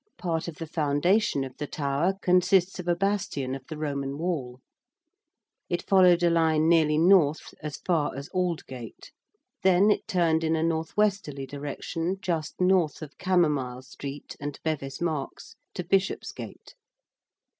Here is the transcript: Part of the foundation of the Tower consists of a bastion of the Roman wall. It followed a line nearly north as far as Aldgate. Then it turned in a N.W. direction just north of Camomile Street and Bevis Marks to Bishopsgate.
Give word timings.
Part 0.17 0.47
of 0.47 0.55
the 0.55 0.65
foundation 0.65 1.43
of 1.43 1.55
the 1.57 1.67
Tower 1.67 2.15
consists 2.23 2.79
of 2.79 2.87
a 2.87 2.95
bastion 2.95 3.53
of 3.53 3.67
the 3.67 3.77
Roman 3.77 4.17
wall. 4.17 4.59
It 5.69 5.87
followed 5.87 6.23
a 6.23 6.29
line 6.31 6.67
nearly 6.67 6.97
north 6.97 7.53
as 7.61 7.77
far 7.77 8.15
as 8.17 8.27
Aldgate. 8.29 9.11
Then 9.61 9.91
it 9.91 10.07
turned 10.07 10.43
in 10.43 10.55
a 10.55 10.59
N.W. 10.65 11.45
direction 11.45 12.17
just 12.19 12.59
north 12.59 13.03
of 13.03 13.19
Camomile 13.19 13.83
Street 13.83 14.35
and 14.39 14.59
Bevis 14.63 15.01
Marks 15.01 15.53
to 15.75 15.83
Bishopsgate. 15.83 16.73